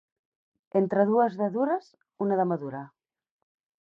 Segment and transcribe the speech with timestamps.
[0.79, 1.91] Entre dues de dures,
[2.27, 2.83] una de madura.